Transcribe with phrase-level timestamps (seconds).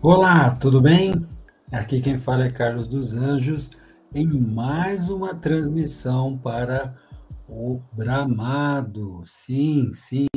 [0.00, 1.26] Olá, tudo bem?
[1.72, 3.72] Aqui quem fala é Carlos dos Anjos,
[4.14, 6.96] em mais uma transmissão para
[7.48, 9.24] o Bramado.
[9.26, 10.28] Sim, sim,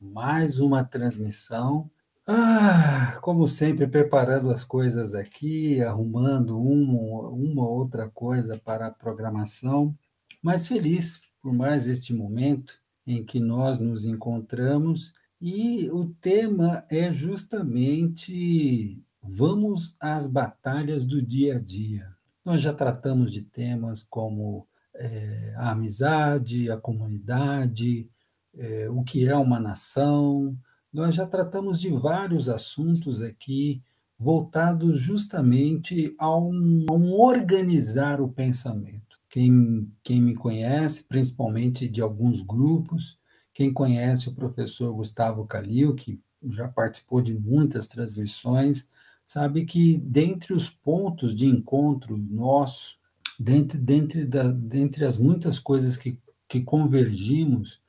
[0.00, 1.90] mais uma transmissão.
[2.24, 9.92] Ah, como sempre, preparando as coisas aqui, arrumando uma, uma outra coisa para a programação,
[10.40, 15.12] mas feliz por mais este momento em que nós nos encontramos
[15.42, 22.14] e o tema é justamente vamos às batalhas do dia a dia.
[22.44, 28.08] Nós já tratamos de temas como é, a amizade, a comunidade,
[28.56, 30.56] é, o que é uma nação.
[30.92, 33.82] Nós já tratamos de vários assuntos aqui
[34.16, 39.18] voltados justamente a um, a um organizar o pensamento.
[39.28, 43.18] Quem, quem me conhece, principalmente de alguns grupos,
[43.52, 48.88] quem conhece o professor Gustavo Calil, que já participou de muitas transmissões,
[49.24, 52.98] sabe que dentre os pontos de encontro nosso,
[53.38, 57.80] dentre, dentre, da, dentre as muitas coisas que, que convergimos,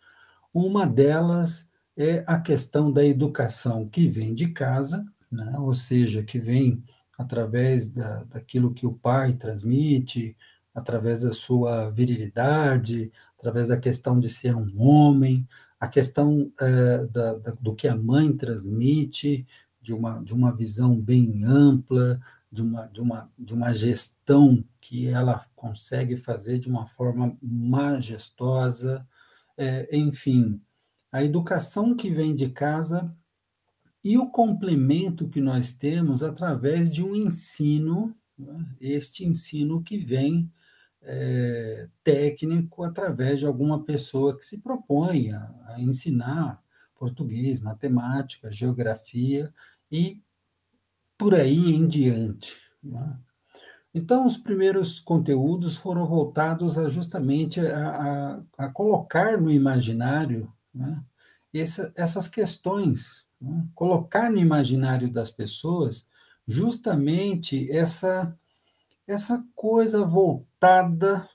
[0.53, 1.67] uma delas
[1.97, 5.55] é a questão da educação que vem de casa, né?
[5.59, 6.83] ou seja, que vem
[7.17, 10.35] através da, daquilo que o pai transmite,
[10.73, 13.11] através da sua virilidade,
[13.43, 15.45] através da questão de ser um homem,
[15.77, 19.45] a questão é, da, da, do que a mãe transmite,
[19.81, 25.09] de uma, de uma visão bem ampla, de uma, de, uma, de uma gestão que
[25.09, 29.05] ela consegue fazer de uma forma majestosa,
[29.57, 30.61] é, enfim,
[31.11, 33.13] a educação que vem de casa
[34.01, 40.49] e o complemento que nós temos através de um ensino, né, este ensino que vem
[41.05, 46.61] é, técnico através de alguma pessoa que se propõe a, a ensinar
[46.95, 49.53] português, matemática, geografia
[49.91, 50.21] e
[51.17, 52.57] por aí em diante.
[52.81, 53.17] Né?
[53.93, 61.03] Então, os primeiros conteúdos foram voltados a, justamente a, a, a, colocar no imaginário né,
[61.53, 66.07] essa, essas questões, né, colocar no imaginário das pessoas
[66.47, 68.35] justamente essa
[69.07, 71.27] essa coisa voltada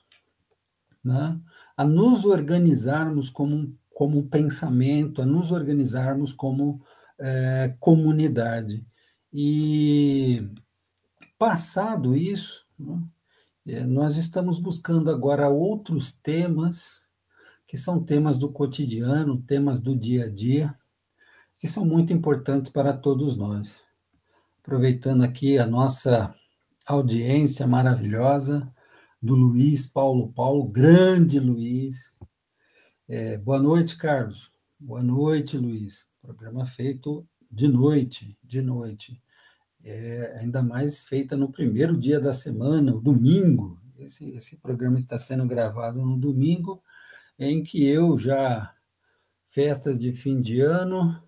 [1.04, 1.40] né,
[1.76, 6.82] a nos organizarmos como, como pensamento, a nos organizarmos como
[7.18, 8.86] é, comunidade.
[9.32, 10.48] E
[11.38, 13.02] passado isso, né,
[13.66, 17.02] é, nós estamos buscando agora outros temas,
[17.66, 20.74] que são temas do cotidiano, temas do dia a dia,
[21.58, 23.82] que são muito importantes para todos nós.
[24.62, 26.34] Aproveitando aqui a nossa
[26.88, 28.74] audiência maravilhosa
[29.20, 32.16] do Luiz Paulo Paulo, grande Luiz.
[33.06, 34.50] É, boa noite, Carlos.
[34.80, 36.06] Boa noite, Luiz.
[36.22, 39.22] Programa feito de noite, de noite.
[39.84, 43.78] É, ainda mais feita no primeiro dia da semana, o domingo.
[43.98, 46.82] Esse, esse programa está sendo gravado no domingo,
[47.38, 48.74] em que eu já,
[49.46, 51.22] festas de fim de ano,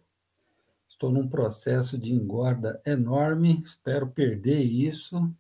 [0.89, 5.31] estou num processo de engorda enorme, espero perder isso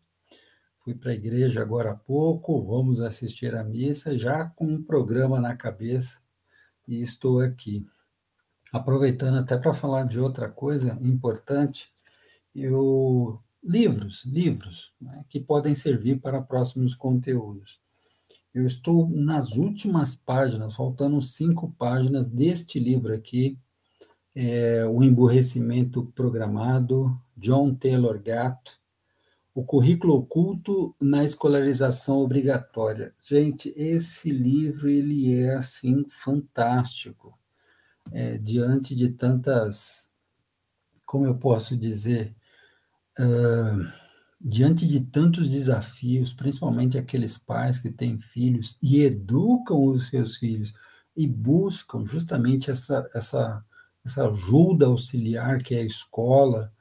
[0.90, 5.40] Fui para a igreja agora há pouco, vamos assistir à missa, já com um programa
[5.40, 6.20] na cabeça,
[6.88, 7.86] e estou aqui.
[8.72, 11.94] Aproveitando até para falar de outra coisa importante,
[12.52, 17.80] eu livros, livros né, que podem servir para próximos conteúdos.
[18.52, 23.56] Eu estou nas últimas páginas, faltando cinco páginas deste livro aqui,
[24.34, 28.79] é, O Emburrecimento Programado, John Taylor Gatto,
[29.54, 33.14] o currículo oculto na escolarização obrigatória.
[33.20, 37.38] Gente, esse livro ele é assim fantástico.
[38.12, 40.10] É, diante de tantas,
[41.04, 42.34] como eu posso dizer,
[43.18, 43.92] uh,
[44.40, 50.72] diante de tantos desafios, principalmente aqueles pais que têm filhos e educam os seus filhos
[51.16, 53.64] e buscam justamente essa, essa,
[54.04, 56.72] essa ajuda auxiliar que é a escola,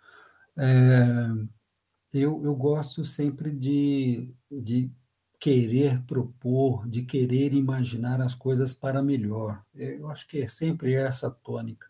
[0.58, 1.30] é,
[2.14, 4.92] eu, eu gosto sempre de, de
[5.40, 9.64] querer propor, de querer imaginar as coisas para melhor.
[9.74, 11.88] Eu acho que é sempre essa tônica.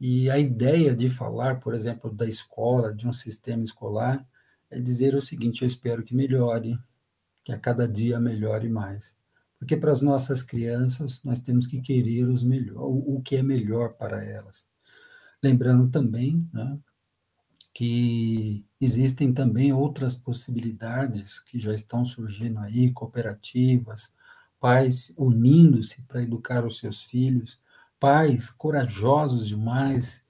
[0.00, 4.26] E a ideia de falar, por exemplo, da escola, de um sistema escolar,
[4.70, 6.78] é dizer o seguinte: eu espero que melhore,
[7.42, 9.16] que a cada dia melhore mais.
[9.58, 13.94] Porque para as nossas crianças, nós temos que querer os melhor, o que é melhor
[13.94, 14.68] para elas.
[15.42, 16.78] Lembrando também né,
[17.74, 24.14] que existem também outras possibilidades que já estão surgindo aí, cooperativas,
[24.60, 27.60] pais unindo-se para educar os seus filhos,
[28.00, 30.24] pais corajosos demais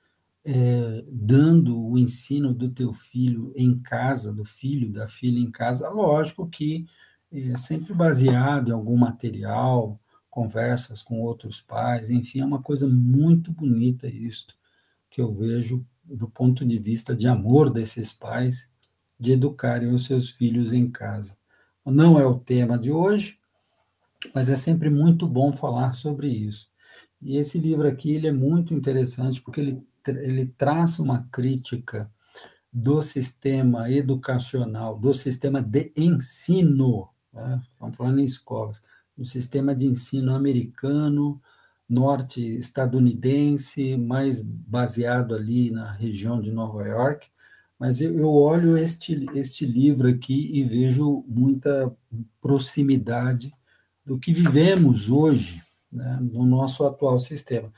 [0.44, 5.88] é, dando o ensino do teu filho em casa, do filho, da filha em casa,
[5.88, 6.86] lógico que
[7.32, 10.00] é sempre baseado em algum material,
[10.30, 14.56] conversas com outros pais, enfim, é uma coisa muito bonita isto,
[15.10, 18.70] que eu vejo do ponto de vista de amor desses pais,
[19.18, 21.36] de educarem os seus filhos em casa.
[21.84, 23.38] Não é o tema de hoje,
[24.34, 26.68] mas é sempre muito bom falar sobre isso.
[27.20, 32.10] E esse livro aqui ele é muito interessante porque ele, ele traça uma crítica
[32.72, 37.62] do sistema educacional, do sistema de ensino, né?
[37.70, 38.82] estamos falando em escolas,
[39.16, 41.40] do sistema de ensino americano,
[41.88, 47.28] norte-estadunidense, mais baseado ali na região de Nova York,
[47.78, 51.94] mas eu, olho este, este livro aqui e vejo muita
[52.40, 53.52] proximidade
[54.04, 57.72] do que vivemos hoje né, no nosso atual sistema.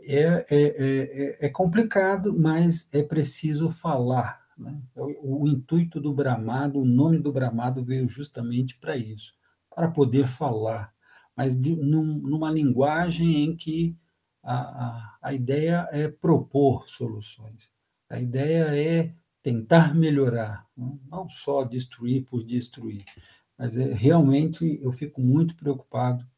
[0.00, 4.40] É, é, é, é, complicado, mas é preciso falar.
[4.58, 4.76] Né?
[4.96, 9.34] O, o, intuito do Bramado, o nome do Bramado veio justamente para isso,
[9.74, 10.92] para poder falar,
[11.40, 13.96] mas de, num, numa linguagem em que
[14.42, 17.72] a, a, a ideia é propor soluções,
[18.10, 20.98] a ideia é tentar melhorar, né?
[21.08, 23.06] não só destruir por destruir,
[23.56, 26.28] mas é, realmente eu fico muito preocupado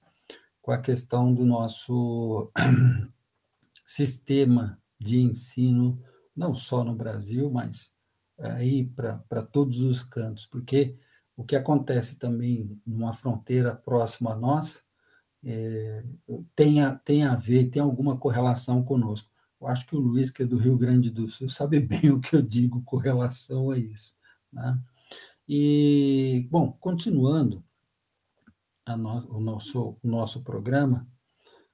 [0.61, 2.53] com a questão do nosso
[3.85, 6.01] sistema de ensino,
[6.37, 7.91] não só no Brasil, mas
[8.39, 10.97] aí para todos os cantos, porque
[11.37, 14.81] o que acontece também numa fronteira próxima a nós
[15.45, 16.05] é,
[16.55, 19.31] tem, a, tem a ver, tem alguma correlação conosco.
[19.61, 22.21] Eu acho que o Luiz, que é do Rio Grande do Sul, sabe bem o
[22.21, 24.15] que eu digo com relação a isso.
[24.53, 24.79] Né?
[25.49, 27.65] E, bom, continuando,
[28.87, 31.07] no, o, nosso, o nosso programa,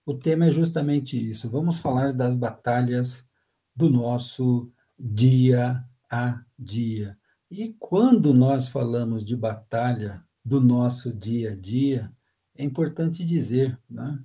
[0.05, 1.51] o tema é justamente isso.
[1.51, 3.29] Vamos falar das batalhas
[3.75, 7.17] do nosso dia a dia.
[7.51, 12.13] E quando nós falamos de batalha do nosso dia a dia,
[12.59, 14.19] é importante dizer, né?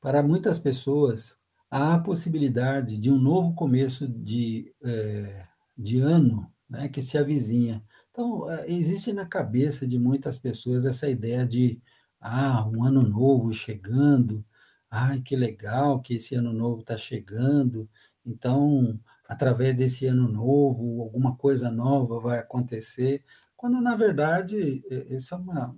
[0.00, 1.38] para muitas pessoas,
[1.70, 5.46] há a possibilidade de um novo começo de, é,
[5.76, 7.84] de ano né, que se avizinha.
[8.10, 11.80] Então, é, existe na cabeça de muitas pessoas essa ideia de,
[12.20, 14.44] ah, um ano novo chegando,
[14.90, 17.88] ai, que legal que esse ano novo está chegando,
[18.24, 23.24] então, através desse ano novo, alguma coisa nova vai acontecer,
[23.56, 25.76] quando, na verdade, isso é uma,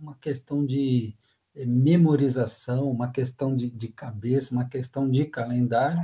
[0.00, 1.16] uma questão de
[1.54, 6.02] é, memorização, uma questão de, de cabeça, uma questão de calendário,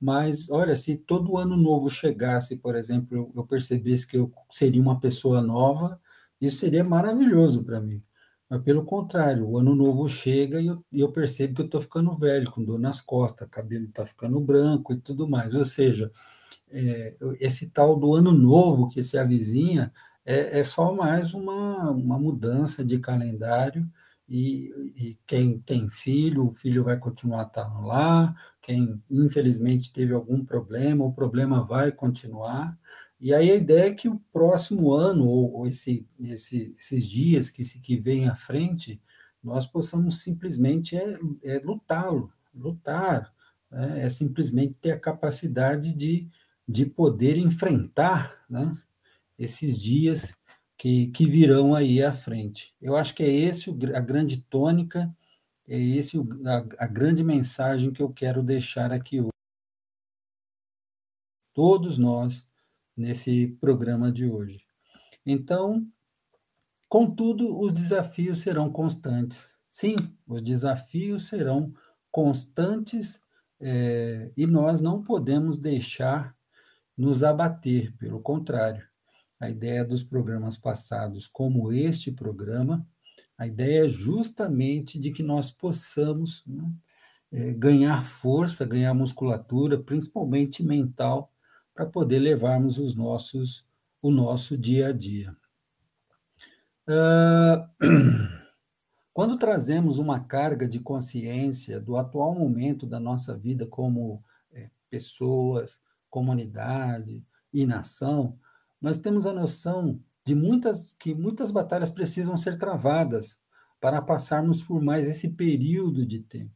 [0.00, 5.00] mas, olha, se todo ano novo chegasse, por exemplo, eu percebesse que eu seria uma
[5.00, 6.00] pessoa nova,
[6.40, 8.02] isso seria maravilhoso para mim.
[8.48, 12.16] Mas, pelo contrário, o ano novo chega e eu, eu percebo que eu estou ficando
[12.16, 15.54] velho, com dor nas costas, cabelo está ficando branco e tudo mais.
[15.54, 16.10] Ou seja,
[16.70, 19.92] é, esse tal do ano novo que se avizinha
[20.28, 23.90] é, é só mais uma, uma mudança de calendário
[24.28, 30.44] e, e, quem tem filho, o filho vai continuar estando lá, quem infelizmente teve algum
[30.44, 32.78] problema, o problema vai continuar.
[33.18, 37.50] E aí a ideia é que o próximo ano, ou, ou esse, esse, esses dias
[37.50, 39.00] que se que vem à frente,
[39.42, 43.32] nós possamos simplesmente é, é lutá-lo, lutar,
[43.70, 44.04] né?
[44.04, 46.28] é simplesmente ter a capacidade de,
[46.68, 48.76] de poder enfrentar né?
[49.38, 50.32] Esses dias
[50.76, 52.74] que, que virão aí à frente.
[52.80, 55.14] Eu acho que é esse a grande tônica,
[55.66, 56.16] é esse
[56.46, 59.30] a, a grande mensagem que eu quero deixar aqui hoje.
[61.54, 62.46] Todos nós,
[62.96, 64.64] nesse programa de hoje.
[65.26, 65.86] Então,
[66.88, 69.52] contudo, os desafios serão constantes.
[69.70, 71.74] Sim, os desafios serão
[72.10, 73.22] constantes
[73.60, 76.36] é, e nós não podemos deixar
[76.96, 78.87] nos abater, pelo contrário
[79.40, 82.86] a ideia dos programas passados, como este programa,
[83.36, 86.72] a ideia é justamente de que nós possamos né,
[87.30, 91.32] é, ganhar força, ganhar musculatura, principalmente mental,
[91.72, 93.64] para poder levarmos os nossos,
[94.02, 95.36] o nosso dia a dia.
[96.88, 97.68] Uh,
[99.14, 105.80] quando trazemos uma carga de consciência do atual momento da nossa vida como é, pessoas,
[106.10, 108.36] comunidade e nação,
[108.80, 113.38] nós temos a noção de muitas que muitas batalhas precisam ser travadas
[113.80, 116.52] para passarmos por mais esse período de tempo.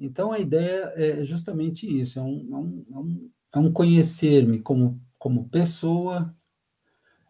[0.00, 5.00] Então a ideia é justamente isso, é um, é um, é um é conhecer-me como,
[5.18, 6.34] como pessoa,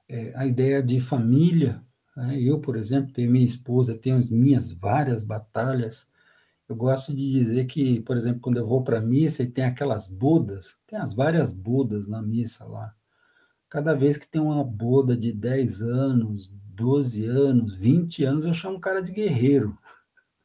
[0.09, 1.83] é, a ideia de família.
[2.17, 2.41] Né?
[2.41, 6.09] Eu, por exemplo, tenho minha esposa, tenho as minhas várias batalhas,
[6.69, 9.65] eu gosto de dizer que, por exemplo, quando eu vou para a missa e tem
[9.65, 12.95] aquelas bodas, tem as várias bodas na missa lá.
[13.73, 18.77] Cada vez que tem uma boda de 10 anos, 12 anos, 20 anos, eu chamo
[18.77, 19.79] o cara de guerreiro.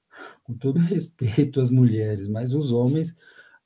[0.46, 3.17] Com todo respeito às mulheres, mas os homens,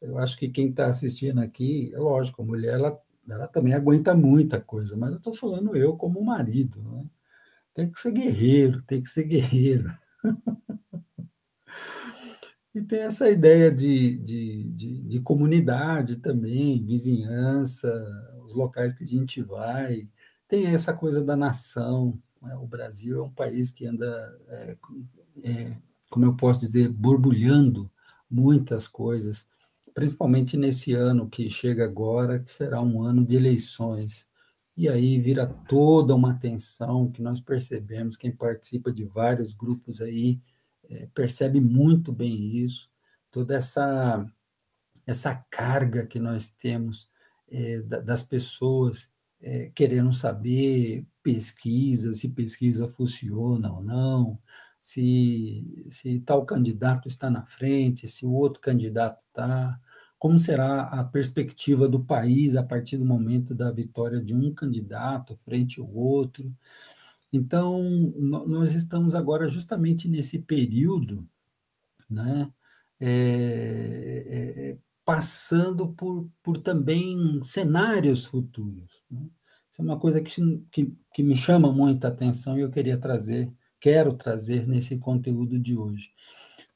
[0.02, 3.00] eu acho que quem está assistindo aqui, é lógico, a mulher ela,
[3.30, 6.82] ela também aguenta muita coisa, mas eu estou falando eu como marido.
[6.82, 7.06] Né?
[7.72, 9.94] Tem que ser guerreiro, tem que ser guerreiro.
[12.74, 17.92] E tem essa ideia de, de, de, de, comunidade também, vizinhança,
[18.52, 20.08] os locais que a gente vai.
[20.48, 22.20] Tem essa coisa da nação.
[22.42, 22.56] Né?
[22.56, 24.78] O Brasil é um país que anda, é,
[25.44, 25.78] é,
[26.10, 27.90] como eu posso dizer, borbulhando
[28.30, 29.48] muitas coisas,
[29.94, 34.30] principalmente nesse ano que chega agora, que será um ano de eleições.
[34.76, 40.42] E aí vira toda uma tensão que nós percebemos, quem participa de vários grupos aí,
[40.90, 42.90] é, percebe muito bem isso,
[43.30, 44.26] toda essa,
[45.06, 47.10] essa carga que nós temos
[47.82, 49.10] das pessoas
[49.42, 54.40] é, querendo saber pesquisa, se pesquisa funciona ou não,
[54.80, 59.80] se, se tal candidato está na frente, se o outro candidato está,
[60.18, 65.36] como será a perspectiva do país a partir do momento da vitória de um candidato
[65.38, 66.56] frente ao outro.
[67.34, 67.82] Então,
[68.48, 71.28] nós estamos agora justamente nesse período,
[72.10, 72.52] né,
[73.00, 74.78] é, é,
[75.12, 79.04] passando por, por também cenários futuros.
[79.10, 79.28] Né?
[79.70, 80.34] Isso é uma coisa que,
[80.72, 85.78] que, que me chama muita atenção e eu queria trazer, quero trazer nesse conteúdo de
[85.78, 86.12] hoje.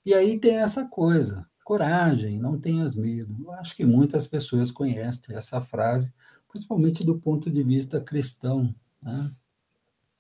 [0.06, 3.36] E aí tem essa coisa, coragem, não tenhas medo.
[3.40, 6.14] Eu acho que muitas pessoas conhecem essa frase,
[6.50, 8.76] principalmente do ponto de vista cristão.
[9.02, 9.32] Né?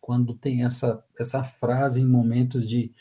[0.05, 2.93] quando tem essa, essa frase em momentos de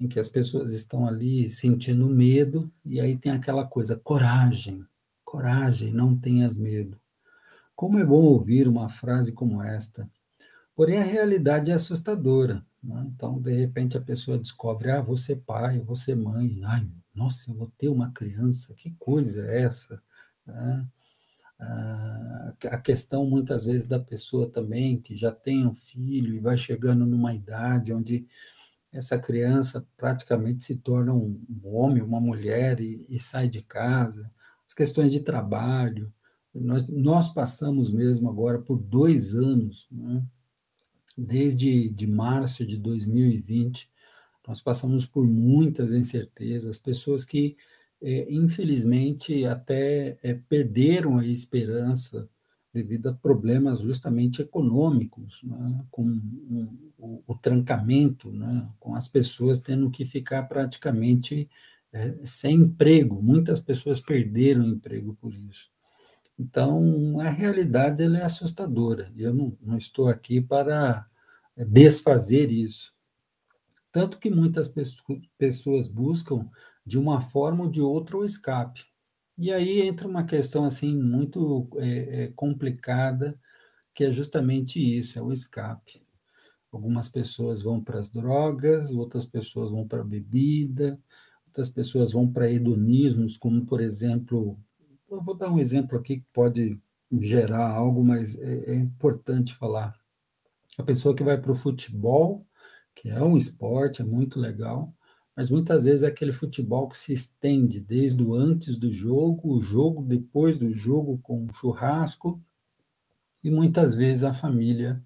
[0.00, 4.86] em que as pessoas estão ali sentindo medo, e aí tem aquela coisa, coragem,
[5.24, 6.98] coragem, não tenhas medo.
[7.74, 10.08] Como é bom ouvir uma frase como esta.
[10.74, 12.64] Porém, a realidade é assustadora.
[12.82, 13.10] Né?
[13.14, 17.72] Então, de repente, a pessoa descobre: ah, ser pai, ser mãe, ai, nossa, eu vou
[17.76, 20.02] ter uma criança, que coisa é essa?
[20.46, 20.86] Né?
[22.70, 27.04] a questão muitas vezes da pessoa também que já tem um filho e vai chegando
[27.04, 28.26] numa idade onde
[28.98, 34.28] essa criança praticamente se torna um homem, uma mulher e, e sai de casa,
[34.66, 36.12] as questões de trabalho.
[36.52, 40.20] Nós, nós passamos mesmo agora por dois anos, né?
[41.16, 43.88] desde de março de 2020,
[44.46, 47.56] nós passamos por muitas incertezas, pessoas que
[48.00, 52.28] é, infelizmente, até é, perderam a esperança
[52.78, 56.04] devido a problemas justamente econômicos, né, com
[56.96, 61.50] o, o, trancamento, né, com as pessoas tendo que ficar praticamente
[61.92, 63.20] é, sem emprego.
[63.20, 65.68] Muitas pessoas perderam emprego por isso.
[66.38, 69.12] Então, a realidade é assustadora.
[69.16, 71.04] Eu não, não estou aqui para
[71.56, 72.94] é, desfazer isso.
[73.90, 74.72] Tanto que muitas
[75.36, 76.48] pessoas buscam
[76.86, 78.84] de uma forma ou de outra o escape.
[79.38, 83.38] E aí entra uma questão assim muito é, complicada,
[83.94, 86.04] que é justamente isso, é o escape.
[86.72, 91.00] Algumas pessoas vão para as drogas, outras pessoas vão para a bebida,
[91.46, 94.58] outras pessoas vão para hedonismos, como por exemplo,
[95.08, 96.80] eu vou dar um exemplo aqui que pode
[97.20, 99.94] gerar algo, mas é, é importante falar.
[100.76, 102.44] A pessoa que vai para o futebol,
[102.92, 104.92] que é um esporte, é muito legal,
[105.38, 109.60] mas muitas vezes é aquele futebol que se estende desde o antes do jogo, o
[109.60, 112.42] jogo depois do jogo com o churrasco,
[113.44, 115.00] e muitas vezes a família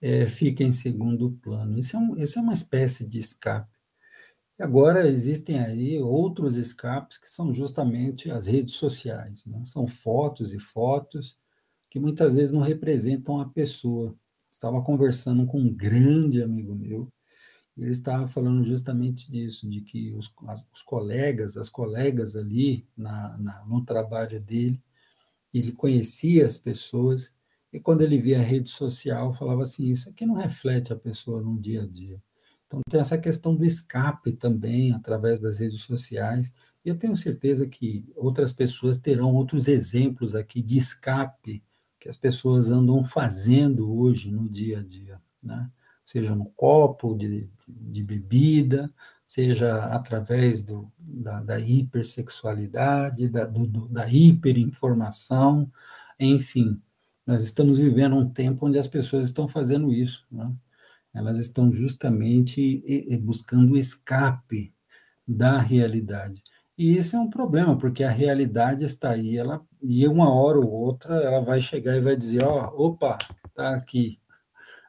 [0.00, 1.76] é, fica em segundo plano.
[1.76, 3.76] Isso é, um, isso é uma espécie de escape.
[4.56, 9.44] E agora existem aí outros escapes que são justamente as redes sociais.
[9.44, 9.60] Né?
[9.66, 11.36] São fotos e fotos
[11.90, 14.14] que muitas vezes não representam a pessoa.
[14.48, 17.12] Estava conversando com um grande amigo meu,
[17.76, 20.32] ele estava falando justamente disso, de que os,
[20.72, 24.80] os colegas, as colegas ali na, na, no trabalho dele,
[25.52, 27.32] ele conhecia as pessoas,
[27.72, 31.40] e quando ele via a rede social, falava assim, isso aqui não reflete a pessoa
[31.40, 32.22] no dia a dia.
[32.66, 36.52] Então tem essa questão do escape também, através das redes sociais,
[36.84, 41.62] e eu tenho certeza que outras pessoas terão outros exemplos aqui de escape
[41.98, 45.70] que as pessoas andam fazendo hoje no dia a dia, né?
[46.04, 48.92] Seja no copo de, de bebida,
[49.24, 55.70] seja através do, da, da hipersexualidade, da, do, da hiperinformação,
[56.20, 56.80] enfim.
[57.26, 60.52] Nós estamos vivendo um tempo onde as pessoas estão fazendo isso, né?
[61.14, 62.84] elas estão justamente
[63.22, 64.74] buscando escape
[65.26, 66.42] da realidade.
[66.76, 70.70] E isso é um problema, porque a realidade está aí, ela, e uma hora ou
[70.70, 73.16] outra ela vai chegar e vai dizer, ó, oh, opa,
[73.54, 74.20] tá aqui.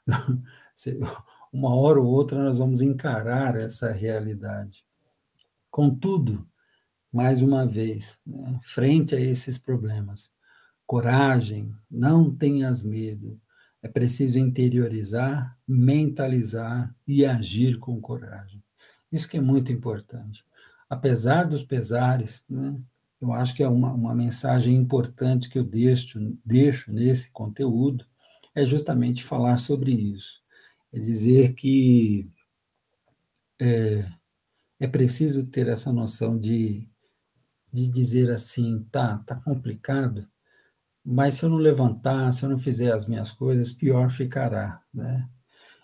[1.51, 4.85] uma hora ou outra nós vamos encarar essa realidade.
[5.71, 6.47] Contudo,
[7.11, 10.31] mais uma vez, né, frente a esses problemas,
[10.85, 13.39] coragem, não tenhas medo.
[13.81, 18.63] É preciso interiorizar, mentalizar e agir com coragem.
[19.11, 20.43] Isso que é muito importante.
[20.89, 22.77] Apesar dos pesares, né,
[23.21, 28.05] eu acho que é uma, uma mensagem importante que eu deixo, deixo nesse conteúdo,
[28.53, 30.41] é justamente falar sobre isso.
[30.95, 32.25] É dizer que
[33.59, 34.09] é,
[34.79, 36.87] é preciso ter essa noção de,
[37.73, 40.25] de dizer assim, tá, tá complicado,
[41.03, 45.27] mas se eu não levantar, se eu não fizer as minhas coisas, pior ficará, né?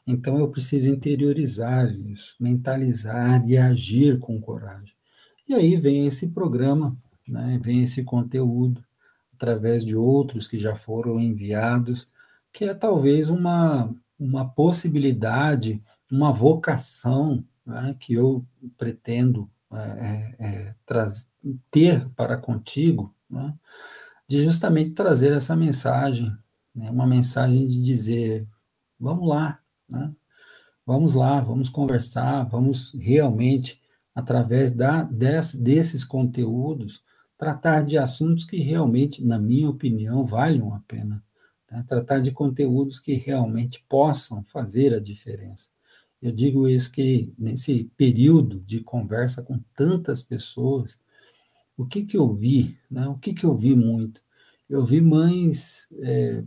[0.08, 4.96] Então eu preciso interiorizar isso, mentalizar e agir com coragem.
[5.48, 7.60] E aí vem esse programa, né?
[7.62, 8.82] vem esse conteúdo,
[9.34, 12.08] através de outros que já foram enviados,
[12.54, 17.96] que é talvez uma, uma possibilidade, uma vocação né?
[18.00, 18.46] que eu
[18.78, 20.76] pretendo é, é, é
[21.72, 23.56] ter para contigo, né?
[24.28, 26.32] de justamente trazer essa mensagem,
[26.76, 26.92] né?
[26.92, 28.48] uma mensagem de dizer:
[29.00, 29.60] vamos lá,
[29.90, 30.14] né?
[30.86, 33.82] vamos lá, vamos conversar, vamos realmente,
[34.14, 37.04] através da, des, desses conteúdos,
[37.40, 41.24] tratar de assuntos que realmente, na minha opinião, valham a pena.
[41.72, 41.84] Né?
[41.88, 45.70] Tratar de conteúdos que realmente possam fazer a diferença.
[46.22, 51.00] Eu digo isso que nesse período de conversa com tantas pessoas,
[51.76, 52.78] o que, que eu vi?
[52.90, 53.08] Né?
[53.08, 54.22] O que, que eu vi muito?
[54.70, 56.44] Eu vi mães é,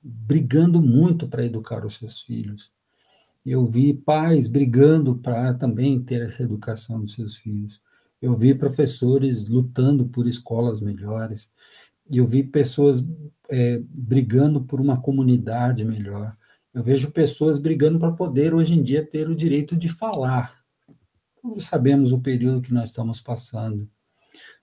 [0.00, 2.70] brigando muito para educar os seus filhos.
[3.44, 7.80] Eu vi pais brigando para também ter essa educação dos seus filhos.
[8.20, 11.50] Eu vi professores lutando por escolas melhores.
[12.10, 13.04] Eu vi pessoas
[13.48, 16.36] é, brigando por uma comunidade melhor.
[16.72, 20.62] Eu vejo pessoas brigando para poder, hoje em dia, ter o direito de falar.
[21.40, 23.88] Todos sabemos o período que nós estamos passando.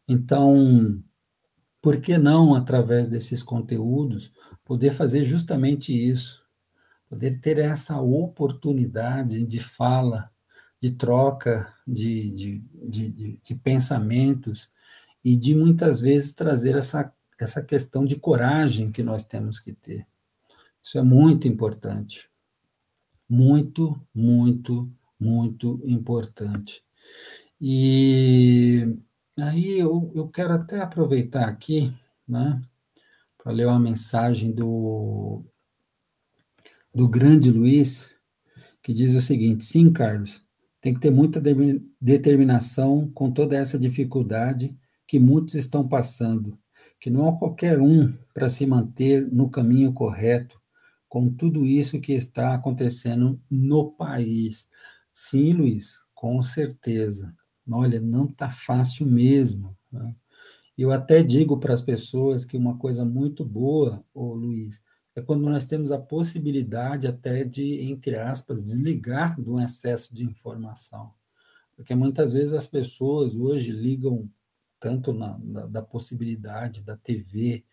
[0.07, 1.01] Então,
[1.81, 4.31] por que não, através desses conteúdos,
[4.63, 6.43] poder fazer justamente isso?
[7.09, 10.29] Poder ter essa oportunidade de fala,
[10.81, 14.69] de troca de, de, de, de, de pensamentos
[15.23, 20.07] e de muitas vezes trazer essa, essa questão de coragem que nós temos que ter.
[20.81, 22.29] Isso é muito importante.
[23.29, 26.83] Muito, muito, muito importante.
[27.61, 28.97] E
[29.39, 31.91] Aí eu, eu quero até aproveitar aqui,
[32.27, 32.61] né,
[33.37, 35.43] para ler uma mensagem do,
[36.93, 38.15] do grande Luiz,
[38.81, 40.45] que diz o seguinte: sim, Carlos,
[40.79, 44.77] tem que ter muita de, determinação com toda essa dificuldade
[45.07, 46.59] que muitos estão passando,
[47.03, 50.57] que não há qualquer um para se manter no caminho correto
[51.09, 54.69] com tudo isso que está acontecendo no país.
[55.13, 57.35] Sim, Luiz, com certeza.
[57.69, 59.75] Olha, não está fácil mesmo.
[59.91, 60.15] Né?
[60.77, 64.81] Eu até digo para as pessoas que uma coisa muito boa, ô Luiz,
[65.13, 71.11] é quando nós temos a possibilidade até de, entre aspas, desligar do excesso de informação.
[71.75, 74.29] Porque muitas vezes as pessoas hoje ligam
[74.83, 77.63] tanto na, na da possibilidade da TV,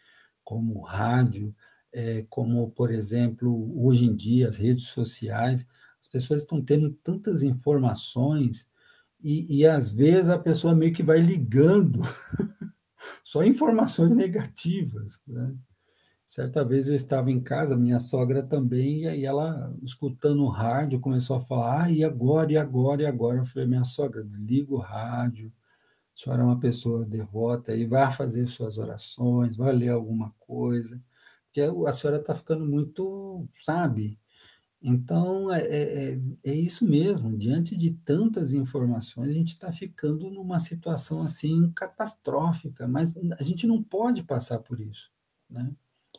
[0.44, 1.52] como rádio,
[1.92, 5.66] é, como, por exemplo, hoje em dia, as redes sociais,
[6.00, 8.68] as pessoas estão tendo tantas informações
[9.20, 12.00] e, e às vezes a pessoa meio que vai ligando
[13.24, 15.20] só informações negativas.
[15.26, 15.52] Né?
[16.28, 21.00] Certa vez eu estava em casa, minha sogra também, e aí ela, escutando o rádio,
[21.00, 23.38] começou a falar: ah, e agora, e agora, e agora?
[23.38, 25.52] Eu falei: minha sogra, desliga o rádio,
[26.14, 31.02] a senhora é uma pessoa devota, e vai fazer suas orações, vai ler alguma coisa,
[31.46, 34.18] porque a senhora está ficando muito, sabe,
[34.82, 40.30] então, é, é, é, é isso mesmo, diante de tantas informações, a gente está ficando
[40.30, 45.10] numa situação assim catastrófica, mas a gente não pode passar por isso.
[45.50, 45.70] Né?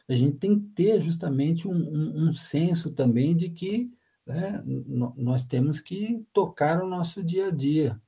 [0.08, 3.92] A gente tem que ter justamente um, um, um senso também de que
[4.28, 4.64] né,
[5.18, 8.00] nós temos que tocar o nosso dia a dia.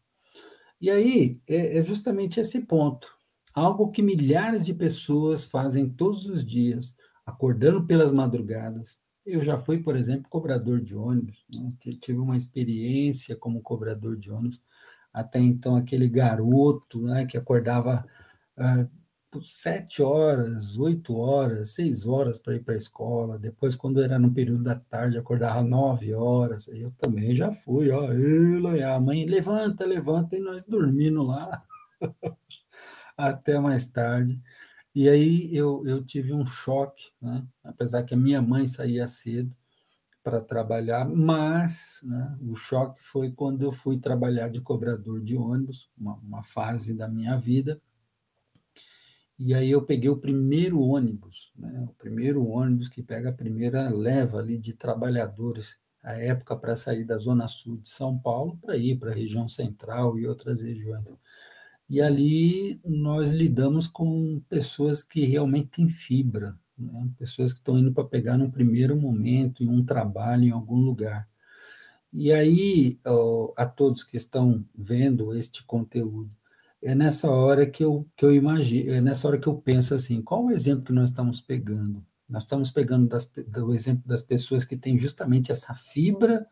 [0.83, 3.17] E aí é, é justamente esse ponto.
[3.53, 6.93] Algo que milhares de pessoas fazem todos os dias,
[7.25, 11.71] acordando pelas madrugadas, eu já fui, por exemplo, cobrador de ônibus, né?
[12.01, 14.61] tive uma experiência como cobrador de ônibus.
[15.13, 18.05] Até então, aquele garoto né, que acordava
[18.57, 18.89] uh,
[19.41, 23.39] sete horas, oito horas, seis horas para ir para a escola.
[23.39, 26.67] Depois, quando era no período da tarde, acordava nove horas.
[26.67, 28.09] Eu também já fui, ó.
[28.95, 31.63] A mãe, levanta, levanta, e nós dormindo lá
[33.17, 34.41] até mais tarde.
[34.95, 37.45] E aí eu, eu tive um choque, né?
[37.63, 39.55] apesar que a minha mãe saía cedo
[40.23, 45.89] para trabalhar, mas né, o choque foi quando eu fui trabalhar de cobrador de ônibus,
[45.97, 47.81] uma, uma fase da minha vida,
[49.45, 51.85] e aí eu peguei o primeiro ônibus, né?
[51.89, 57.03] o primeiro ônibus que pega a primeira leva ali de trabalhadores, à época para sair
[57.03, 61.13] da zona sul de São Paulo para ir para a região central e outras regiões.
[61.89, 67.09] E ali nós lidamos com pessoas que realmente têm fibra, né?
[67.17, 71.27] pessoas que estão indo para pegar no primeiro momento em um trabalho em algum lugar.
[72.13, 72.97] E aí,
[73.57, 76.31] a todos que estão vendo este conteúdo,
[76.83, 80.21] é nessa hora que eu, que eu imagino, é nessa hora que eu penso assim,
[80.21, 82.05] qual o exemplo que nós estamos pegando?
[82.27, 86.45] Nós estamos pegando das, do exemplo das pessoas que têm justamente essa fibra,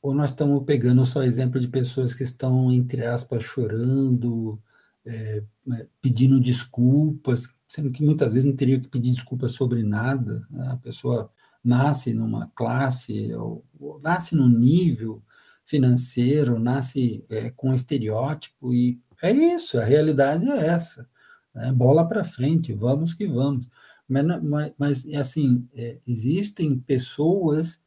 [0.00, 4.60] ou nós estamos pegando só exemplo de pessoas que estão, entre aspas, chorando,
[5.04, 10.46] é, né, pedindo desculpas, sendo que muitas vezes não teria que pedir desculpas sobre nada,
[10.50, 10.68] né?
[10.68, 11.30] a pessoa
[11.64, 15.22] nasce numa classe, ou, ou nasce num nível
[15.64, 21.08] financeiro, nasce é, com estereótipo e é isso, a realidade é essa.
[21.54, 21.72] Né?
[21.72, 23.68] Bola para frente, vamos que vamos.
[24.08, 27.80] Mas, mas, assim, é, existem pessoas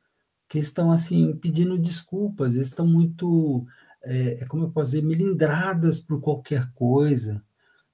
[0.47, 3.65] que estão assim pedindo desculpas, estão muito,
[4.03, 7.43] é, é como eu posso dizer, melindradas por qualquer coisa.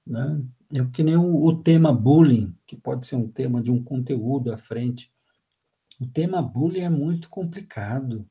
[0.06, 0.42] Né?
[0.72, 4.52] É que nem o, o tema bullying, que pode ser um tema de um conteúdo
[4.52, 5.12] à frente.
[6.00, 8.26] O tema bullying é muito complicado.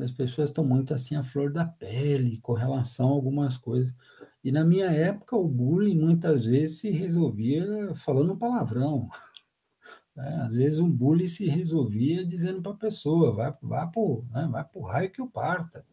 [0.00, 3.94] As pessoas estão muito assim à flor da pele com relação a algumas coisas.
[4.44, 9.08] E na minha época, o bullying muitas vezes se resolvia falando palavrão.
[10.14, 14.22] É, às vezes um bullying se resolvia dizendo para a pessoa, vai, vai para o
[14.30, 15.86] né, raio que eu parta.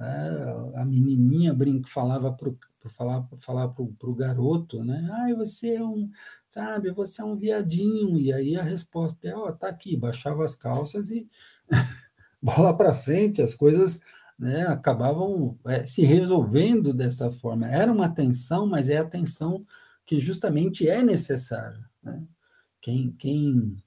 [0.00, 2.52] É, a menininha brinca, falava para
[2.88, 5.08] falar, falar para o garoto, né?
[5.12, 6.08] Ah, você é um,
[6.46, 8.18] sabe, você é um viadinho.
[8.18, 11.28] E aí a resposta é, ó, oh, tá aqui, baixava as calças e
[12.40, 14.00] bola para frente, as coisas
[14.38, 17.66] né, acabavam é, se resolvendo dessa forma.
[17.68, 19.66] Era uma tensão, mas é a tensão
[20.06, 21.84] que justamente é necessária.
[22.02, 22.22] Né?
[22.80, 23.82] Quem, quem,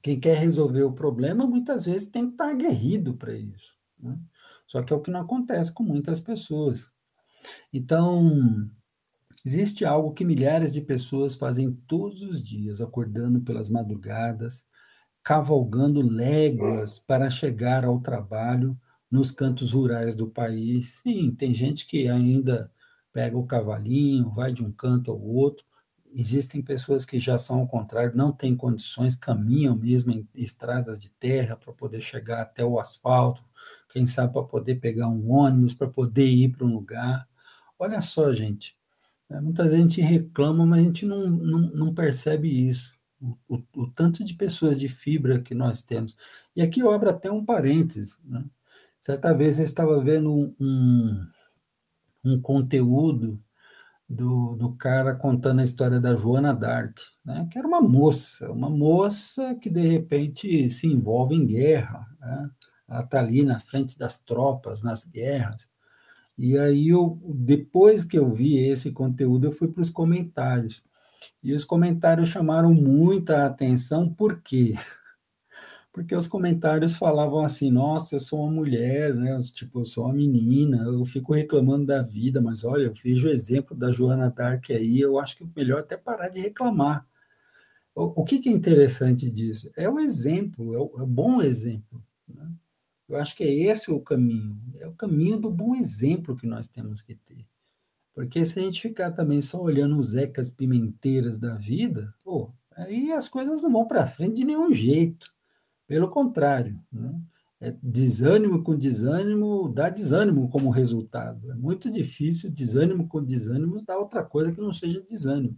[0.00, 3.76] quem quer resolver o problema, muitas vezes tem que estar aguerrido para isso.
[3.98, 4.16] Né?
[4.66, 6.92] Só que é o que não acontece com muitas pessoas.
[7.72, 8.70] Então,
[9.44, 14.64] existe algo que milhares de pessoas fazem todos os dias, acordando pelas madrugadas,
[15.24, 18.78] cavalgando léguas para chegar ao trabalho
[19.12, 21.02] nos cantos rurais do país.
[21.02, 22.72] Sim, tem gente que ainda
[23.12, 25.66] pega o cavalinho, vai de um canto ao outro.
[26.14, 31.10] Existem pessoas que já são ao contrário, não têm condições, caminham mesmo em estradas de
[31.10, 33.44] terra para poder chegar até o asfalto,
[33.90, 37.28] quem sabe para poder pegar um ônibus, para poder ir para um lugar.
[37.78, 38.76] Olha só, gente,
[39.30, 42.94] é, muita gente reclama, mas a gente não, não, não percebe isso.
[43.20, 46.16] O, o, o, tanto de pessoas de fibra que nós temos.
[46.56, 48.20] E aqui eu abro até um parênteses.
[48.24, 48.44] Né?
[49.02, 51.26] Certa vez eu estava vendo um,
[52.24, 53.42] um conteúdo
[54.08, 57.48] do, do cara contando a história da Joana Dark, né?
[57.50, 62.06] que era uma moça, uma moça que de repente se envolve em guerra.
[62.20, 62.50] Né?
[62.88, 65.68] Ela está ali na frente das tropas, nas guerras.
[66.38, 70.80] E aí, eu, depois que eu vi esse conteúdo, eu fui para os comentários.
[71.42, 74.74] E os comentários chamaram muita atenção, por quê?
[75.92, 79.38] Porque os comentários falavam assim, nossa, eu sou uma mulher, né?
[79.52, 83.30] Tipo, eu sou uma menina, eu fico reclamando da vida, mas olha, eu vejo o
[83.30, 87.06] exemplo da Joana Dark aí, eu acho que é melhor até parar de reclamar.
[87.94, 89.70] O, o que, que, é interessante disso?
[89.76, 92.02] É o exemplo, é o, é bom exemplo.
[92.26, 92.50] Né?
[93.06, 96.66] Eu acho que é esse o caminho, é o caminho do bom exemplo que nós
[96.66, 97.46] temos que ter.
[98.14, 103.12] Porque se a gente ficar também só olhando os ecas pimenteiras da vida, pô, aí
[103.12, 105.32] as coisas não vão para frente de nenhum jeito.
[105.86, 107.20] Pelo contrário, né?
[107.60, 111.52] é desânimo com desânimo dá desânimo como resultado.
[111.52, 115.56] É muito difícil desânimo com desânimo dar outra coisa que não seja desânimo.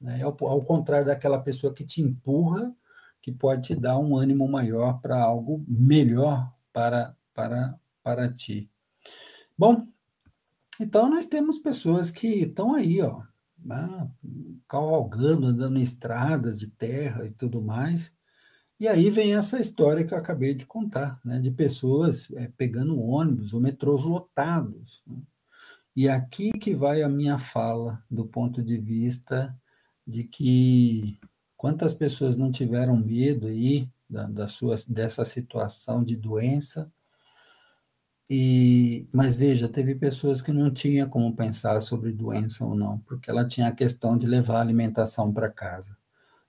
[0.00, 0.22] Né?
[0.22, 2.74] Ao, ao contrário daquela pessoa que te empurra,
[3.20, 8.70] que pode te dar um ânimo maior para algo melhor para, para, para ti.
[9.56, 9.86] Bom,
[10.80, 13.22] então nós temos pessoas que estão aí, ó,
[13.62, 14.10] né?
[14.66, 18.14] cavalgando, andando em estradas de terra e tudo mais,
[18.78, 23.00] e aí vem essa história que eu acabei de contar, né, de pessoas é, pegando
[23.00, 25.02] ônibus ou metrôs lotados.
[25.06, 25.16] Né?
[25.96, 29.56] E aqui que vai a minha fala do ponto de vista
[30.06, 31.18] de que
[31.56, 36.92] quantas pessoas não tiveram medo aí da, da sua, dessa situação de doença,
[38.28, 43.30] e, mas veja, teve pessoas que não tinha como pensar sobre doença ou não, porque
[43.30, 45.96] ela tinha a questão de levar a alimentação para casa.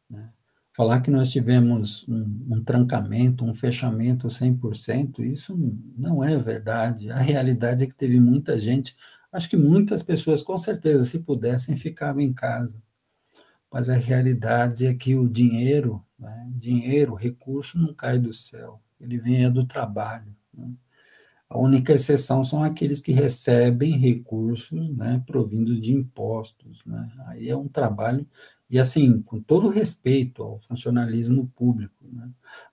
[0.10, 0.32] Né?
[0.76, 5.58] Falar que nós tivemos um, um trancamento, um fechamento 100%, isso
[5.98, 7.10] não é verdade.
[7.10, 8.94] A realidade é que teve muita gente,
[9.32, 12.84] acho que muitas pessoas, com certeza, se pudessem, ficavam em casa.
[13.72, 19.18] Mas a realidade é que o dinheiro, né, dinheiro, recurso não cai do céu, ele
[19.18, 20.36] vem é do trabalho.
[20.54, 20.74] Né?
[21.50, 26.86] A única exceção são aqueles que recebem recursos né, provindos de impostos.
[26.86, 27.10] Né?
[27.28, 28.28] Aí é um trabalho,
[28.70, 31.94] e assim, com todo respeito ao funcionalismo público.
[32.12, 32.30] Né?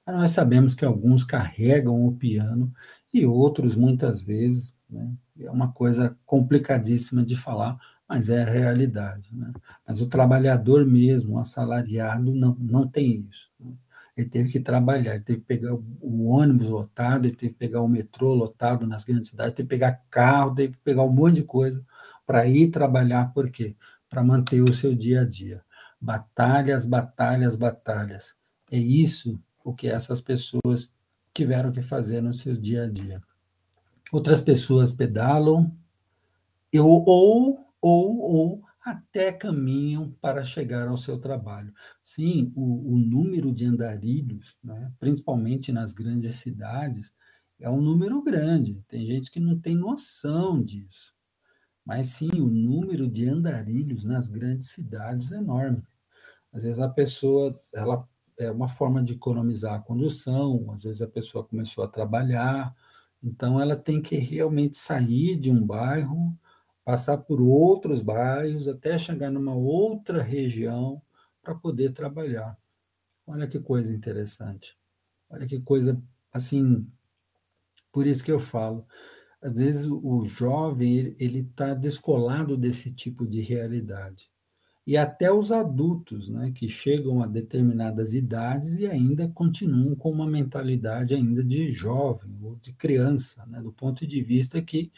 [0.07, 2.73] Mas nós sabemos que alguns carregam o piano
[3.13, 7.79] e outros, muitas vezes, né, é uma coisa complicadíssima de falar,
[8.09, 9.29] mas é a realidade.
[9.33, 9.53] Né?
[9.87, 13.51] Mas o trabalhador mesmo, o assalariado, não, não tem isso.
[13.61, 13.73] Né?
[14.17, 17.81] ele teve que trabalhar, ele teve que pegar o ônibus lotado, ele teve que pegar
[17.81, 21.37] o metrô lotado nas grandes cidades, teve que pegar carro, teve que pegar um monte
[21.37, 21.83] de coisa
[22.27, 23.75] para ir trabalhar, por quê?
[24.09, 25.63] Para manter o seu dia a dia.
[26.03, 28.37] Batalhas, batalhas, batalhas.
[28.73, 30.93] É isso o que essas pessoas
[31.33, 33.23] tiveram que fazer no seu dia a dia.
[34.11, 35.73] Outras pessoas pedalam,
[36.73, 41.73] eu, ou, ou, ou até caminham para chegar ao seu trabalho.
[42.03, 47.15] Sim, o, o número de andarilhos, né, principalmente nas grandes cidades,
[47.61, 48.83] é um número grande.
[48.89, 51.15] Tem gente que não tem noção disso.
[51.85, 55.81] Mas sim, o número de andarilhos nas grandes cidades é enorme.
[56.53, 58.07] Às vezes a pessoa, ela
[58.39, 62.75] é uma forma de economizar a condução, às vezes a pessoa começou a trabalhar,
[63.23, 66.37] então ela tem que realmente sair de um bairro
[66.85, 71.01] passar por outros bairros até chegar numa outra região
[71.41, 72.59] para poder trabalhar.
[73.27, 74.77] Olha que coisa interessante.
[75.31, 76.87] Olha que coisa assim.
[77.93, 78.87] Por isso que eu falo,
[79.41, 84.32] às vezes o jovem ele está descolado desse tipo de realidade.
[84.87, 90.27] E até os adultos, né, que chegam a determinadas idades e ainda continuam com uma
[90.27, 94.91] mentalidade ainda de jovem ou de criança, né, do ponto de vista que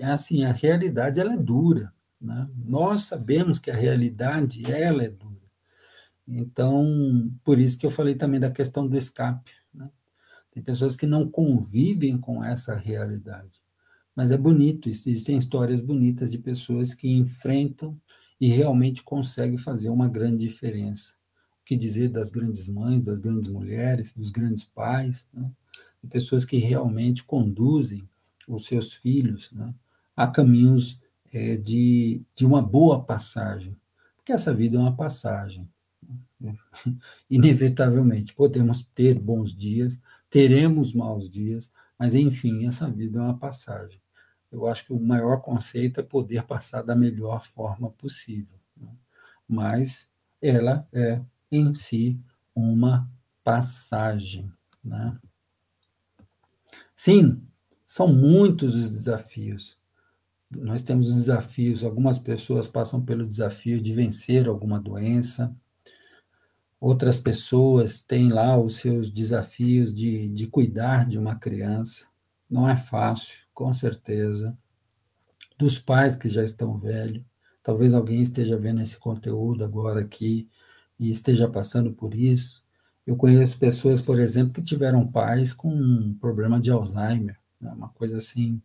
[0.00, 2.48] assim, a realidade ela é dura, né?
[2.56, 5.38] Nós sabemos que a realidade ela é dura.
[6.26, 9.52] Então, por isso que eu falei também da questão do escape.
[9.72, 9.90] Né?
[10.52, 13.60] Tem pessoas que não convivem com essa realidade.
[14.14, 17.98] Mas é bonito, existem histórias bonitas de pessoas que enfrentam
[18.40, 21.14] e realmente conseguem fazer uma grande diferença.
[21.60, 25.50] O que dizer das grandes mães, das grandes mulheres, dos grandes pais, né?
[26.02, 28.08] de pessoas que realmente conduzem
[28.46, 29.74] os seus filhos né?
[30.16, 31.00] a caminhos
[31.32, 33.76] é, de, de uma boa passagem,
[34.16, 35.68] porque essa vida é uma passagem.
[36.40, 36.56] Né?
[37.28, 44.00] Inevitavelmente, podemos ter bons dias, teremos maus dias, mas enfim, essa vida é uma passagem.
[44.50, 48.58] Eu acho que o maior conceito é poder passar da melhor forma possível.
[48.76, 48.88] Né?
[49.46, 50.08] Mas
[50.40, 52.18] ela é em si
[52.54, 53.10] uma
[53.44, 54.52] passagem.
[54.82, 55.18] Né?
[56.94, 57.42] Sim,
[57.84, 59.78] são muitos os desafios
[60.56, 65.54] nós temos desafios, algumas pessoas passam pelo desafio de vencer alguma doença,
[66.80, 72.06] outras pessoas têm lá os seus desafios de, de cuidar de uma criança.
[72.48, 74.56] Não é fácil, com certeza.
[75.58, 77.24] Dos pais que já estão velhos,
[77.60, 80.48] talvez alguém esteja vendo esse conteúdo agora aqui
[80.96, 82.62] e esteja passando por isso.
[83.04, 87.72] Eu conheço pessoas, por exemplo, que tiveram pais com um problema de Alzheimer, né?
[87.72, 88.62] uma coisa assim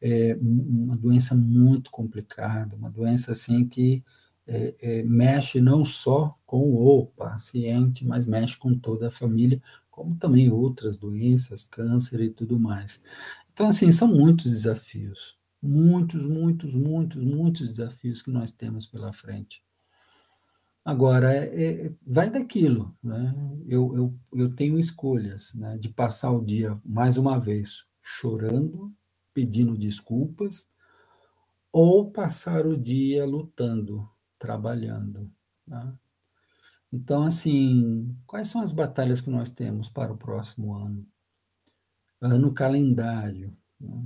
[0.00, 4.04] é uma doença muito complicada, uma doença assim que
[4.46, 10.14] é, é, mexe não só com o paciente, mas mexe com toda a família, como
[10.14, 13.02] também outras doenças, câncer e tudo mais.
[13.56, 19.64] Então, assim, são muitos desafios, muitos, muitos, muitos, muitos desafios que nós temos pela frente.
[20.84, 23.34] Agora, é, é, vai daquilo, né?
[23.66, 25.78] Eu, eu, eu tenho escolhas, né?
[25.78, 28.94] De passar o dia, mais uma vez, chorando
[29.32, 30.68] pedindo desculpas,
[31.72, 34.06] ou passar o dia lutando,
[34.38, 35.30] trabalhando.
[35.66, 35.94] Né?
[36.92, 41.06] Então, assim, quais são as batalhas que nós temos para o próximo ano?
[42.20, 43.56] Ano calendário.
[43.80, 44.04] Né?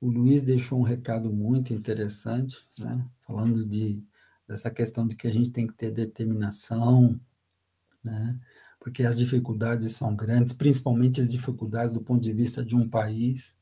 [0.00, 3.04] O Luiz deixou um recado muito interessante, né?
[3.26, 4.02] falando de,
[4.46, 7.20] dessa questão de que a gente tem que ter determinação,
[8.02, 8.38] né?
[8.78, 13.56] porque as dificuldades são grandes, principalmente as dificuldades do ponto de vista de um país.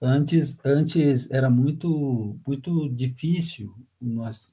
[0.00, 4.52] Antes, antes era muito, muito difícil nós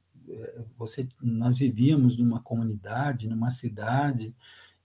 [0.78, 4.34] você, nós vivíamos numa comunidade, numa cidade,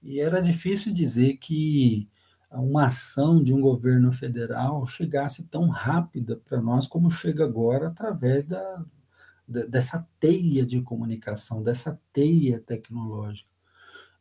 [0.02, 2.08] e era difícil dizer que
[2.60, 8.44] uma ação de um governo federal chegasse tão rápida para nós como chega agora através
[8.44, 8.84] da,
[9.46, 13.48] dessa teia de comunicação, dessa teia tecnológica.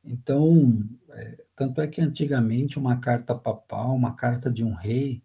[0.04, 5.24] Então, é, tanto é que antigamente uma carta papal, uma carta de um rei,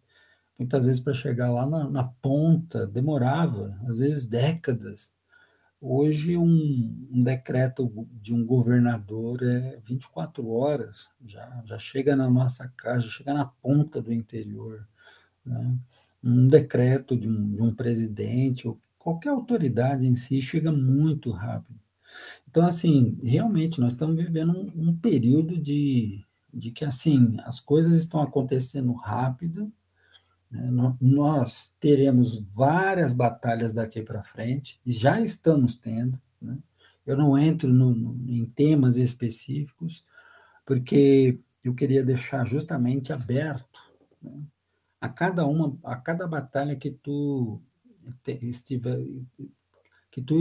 [0.59, 5.13] muitas vezes para chegar lá na, na, ponta demorava, às vezes décadas.
[5.81, 7.89] Hoje, um, um, decreto
[8.21, 13.45] de um governador é 24 horas, já, já chega na nossa casa, já chega na
[13.45, 14.89] ponta do interior.
[15.45, 15.79] Né?
[16.23, 21.79] Um decreto de um, de um presidente, ou qualquer autoridade em si, chega muito rápido.
[22.49, 27.93] Então, assim, realmente, nós estamos vivendo um, um período de, de que, assim, as coisas
[27.97, 29.73] estão acontecendo rápido?
[30.51, 36.19] Nós teremos várias batalhas daqui para frente, e já estamos tendo.
[36.41, 36.59] Né?
[37.05, 40.05] Eu não entro no, no, em temas específicos,
[40.65, 43.79] porque eu queria deixar justamente aberto
[44.23, 44.41] né?
[45.01, 47.61] a cada uma, a cada batalha que tu
[48.27, 48.99] estiver,
[50.11, 50.37] que tu,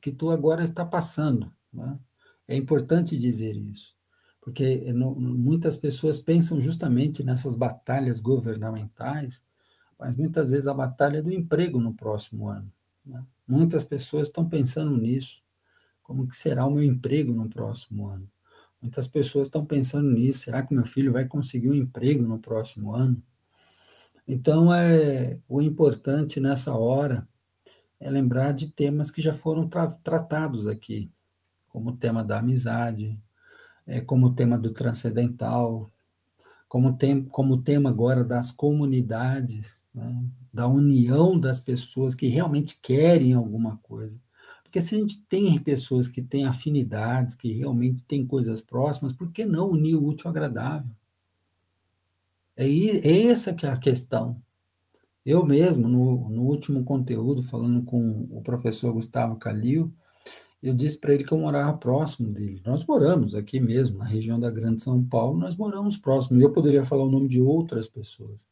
[0.00, 1.52] que tu agora está passando.
[1.70, 1.98] Né?
[2.48, 3.94] É importante dizer isso,
[4.40, 9.44] porque muitas pessoas pensam justamente nessas batalhas governamentais
[10.00, 12.72] mas muitas vezes a batalha é do emprego no próximo ano.
[13.04, 13.22] Né?
[13.46, 15.42] Muitas pessoas estão pensando nisso.
[16.02, 18.26] Como que será o meu emprego no próximo ano?
[18.80, 20.40] Muitas pessoas estão pensando nisso.
[20.40, 23.22] Será que meu filho vai conseguir um emprego no próximo ano?
[24.26, 27.28] Então, é o importante nessa hora
[28.00, 31.12] é lembrar de temas que já foram tra tratados aqui,
[31.68, 33.20] como o tema da amizade,
[33.86, 35.90] é, como o tema do transcendental,
[36.66, 43.34] como, tem, como tema agora das comunidades, né, da união das pessoas que realmente querem
[43.34, 44.20] alguma coisa.
[44.62, 49.32] Porque se a gente tem pessoas que têm afinidades, que realmente têm coisas próximas, por
[49.32, 50.90] que não unir o útil ao agradável?
[52.56, 54.40] É, é essa que é a questão.
[55.26, 59.92] Eu mesmo, no, no último conteúdo, falando com o professor Gustavo Calil,
[60.62, 62.62] eu disse para ele que eu morava próximo dele.
[62.64, 66.40] Nós moramos aqui mesmo, na região da Grande São Paulo, nós moramos próximo.
[66.40, 68.46] Eu poderia falar o nome de outras pessoas.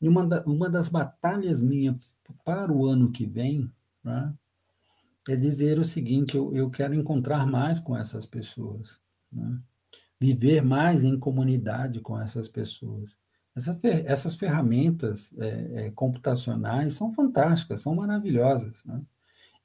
[0.00, 1.96] E uma, da, uma das batalhas minhas
[2.44, 3.70] para o ano que vem
[4.02, 4.32] né,
[5.28, 8.98] é dizer o seguinte: eu, eu quero encontrar mais com essas pessoas,
[9.30, 9.58] né,
[10.20, 13.18] viver mais em comunidade com essas pessoas.
[13.56, 18.84] Essa, essas ferramentas é, é, computacionais são fantásticas, são maravilhosas.
[18.84, 19.02] Né?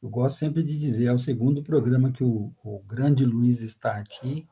[0.02, 3.98] Eu gosto sempre de dizer, é o segundo programa que o, o grande Luiz está
[3.98, 4.48] aqui,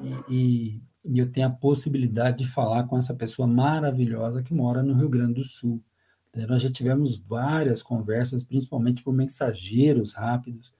[0.00, 4.94] e, e eu tenho a possibilidade de falar com essa pessoa maravilhosa que mora no
[4.94, 5.82] Rio Grande do Sul.
[6.30, 10.72] Então, nós já tivemos várias conversas, principalmente por mensageiros rápidos,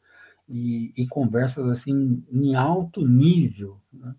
[0.48, 3.80] e, e conversas assim em alto nível.
[3.92, 4.14] Né?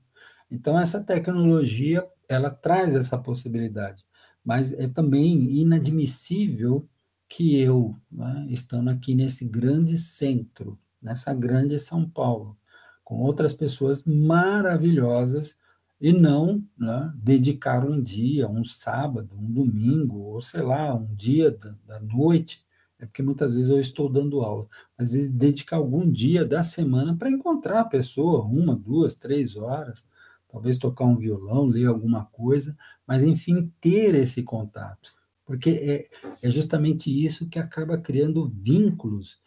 [0.49, 4.03] Então, essa tecnologia, ela traz essa possibilidade,
[4.43, 6.87] mas é também inadmissível
[7.27, 12.57] que eu, né, estando aqui nesse grande centro, nessa grande São Paulo,
[13.03, 15.57] com outras pessoas maravilhosas,
[16.01, 21.51] e não né, dedicar um dia, um sábado, um domingo, ou sei lá, um dia
[21.51, 22.65] da, da noite,
[22.97, 27.29] é porque muitas vezes eu estou dando aula, mas dedicar algum dia da semana para
[27.29, 30.03] encontrar a pessoa, uma, duas, três horas,
[30.49, 35.13] talvez tocar um violão, ler alguma coisa, mas enfim, ter esse contato,
[35.45, 36.09] porque é,
[36.41, 39.39] é justamente isso que acaba criando vínculos,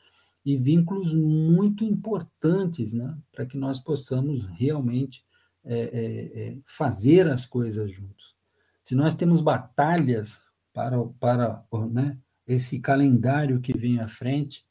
[0.45, 5.25] e vínculos muito importantes, né, para que nós possamos realmente
[5.65, 8.37] é, é, é, fazer as coisas juntos.
[8.83, 14.67] Se nós temos batalhas para, para né, esse calendário que vem à frente,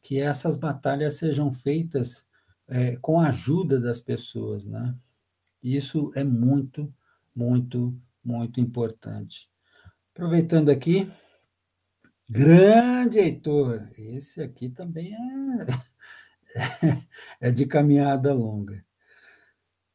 [0.00, 2.26] que essas batalhas sejam feitas
[2.66, 4.94] é, com a ajuda das pessoas, né?
[5.62, 6.92] Isso é muito,
[7.34, 9.48] muito, muito importante.
[10.12, 11.10] Aproveitando aqui,
[12.28, 15.18] grande Heitor, esse aqui também é,
[17.48, 18.84] é de caminhada longa.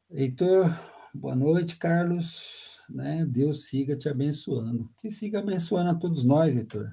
[0.10, 0.74] Heitor,
[1.14, 2.80] boa noite, Carlos.
[2.90, 3.26] Né?
[3.26, 4.90] Deus siga te abençoando.
[5.02, 6.90] Que siga abençoando a todos nós, Heitor.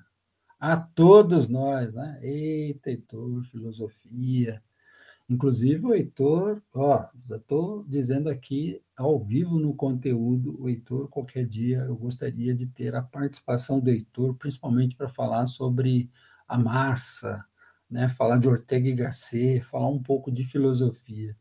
[0.58, 2.18] A todos nós, né?
[2.20, 4.60] Eita, Heitor, filosofia.
[5.28, 11.46] Inclusive, o Heitor, ó, já estou dizendo aqui ao vivo no conteúdo, o Heitor, qualquer
[11.46, 16.10] dia eu gostaria de ter a participação do Heitor, principalmente para falar sobre
[16.48, 17.44] a massa,
[17.88, 18.08] né?
[18.08, 21.36] falar de Ortega y Gasset, falar um pouco de filosofia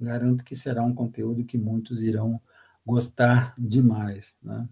[0.00, 2.40] garanto que será um conteúdo que muitos irão
[2.84, 4.34] gostar demais.
[4.42, 4.68] Né?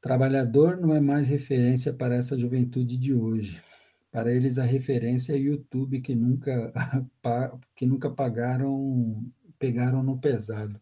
[0.00, 3.62] Trabalhador não é mais referência para essa juventude de hoje.
[4.10, 6.72] para eles a referência é YouTube, que nunca,
[7.76, 9.24] que nunca pagaram,
[9.58, 10.80] pegaram no pesado.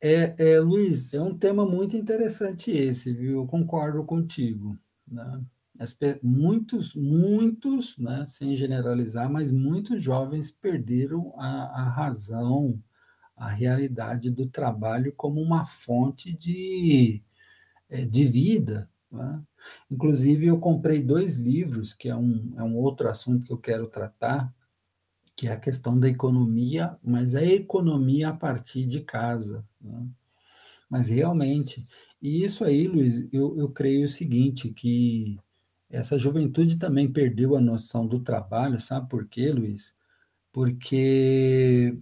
[0.00, 3.34] É, é, Luiz, é um tema muito interessante esse, viu?
[3.34, 4.78] Eu concordo contigo.
[5.06, 5.44] Né?
[5.78, 12.80] As, muitos, muitos, né, sem generalizar, mas muitos jovens perderam a, a razão,
[13.36, 17.22] a realidade do trabalho como uma fonte de,
[17.88, 18.88] é, de vida.
[19.10, 19.42] Né?
[19.90, 23.86] Inclusive, eu comprei dois livros, que é um, é um outro assunto que eu quero
[23.88, 24.54] tratar,
[25.34, 29.64] que é a questão da economia, mas a economia a partir de casa.
[29.80, 30.06] Né?
[30.88, 31.86] Mas realmente,
[32.20, 35.38] e isso aí, Luiz, eu, eu creio o seguinte, que
[35.92, 39.94] essa juventude também perdeu a noção do trabalho, sabe por quê, Luiz?
[40.52, 41.96] Porque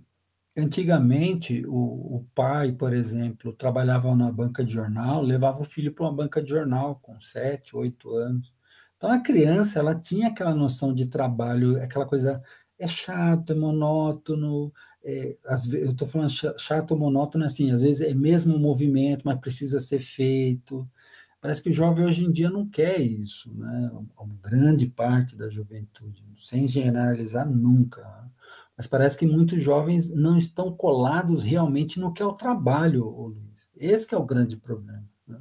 [0.56, 6.04] Antigamente, o, o pai, por exemplo, trabalhava na banca de jornal, levava o filho para
[6.04, 8.52] uma banca de jornal com sete, oito anos.
[8.96, 12.42] Então, a criança, ela tinha aquela noção de trabalho, aquela coisa,
[12.78, 14.72] é chato, é monótono,
[15.02, 15.36] é,
[15.72, 20.00] eu estou falando chato, monótono, assim, às vezes é mesmo um movimento, mas precisa ser
[20.00, 20.86] feito.
[21.40, 23.90] Parece que o jovem hoje em dia não quer isso, né?
[24.18, 28.02] Uma grande parte da juventude, sem generalizar nunca.
[28.02, 28.30] Né?
[28.80, 33.68] mas parece que muitos jovens não estão colados realmente no que é o trabalho, Luiz.
[33.76, 35.04] Esse é o grande problema.
[35.28, 35.38] Né?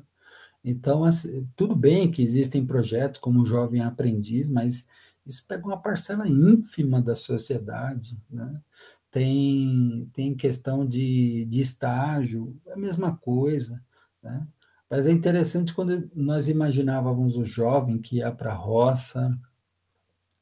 [0.62, 4.86] Então, assim, tudo bem que existem projetos como o Jovem Aprendiz, mas
[5.26, 8.22] isso pega uma parcela ínfima da sociedade.
[8.30, 8.62] Né?
[9.10, 13.82] Tem, tem questão de, de estágio, é a mesma coisa.
[14.22, 14.46] Né?
[14.90, 19.38] Mas é interessante quando nós imaginávamos o jovem que ia para a roça,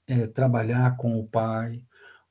[0.07, 1.83] é, trabalhar com o pai,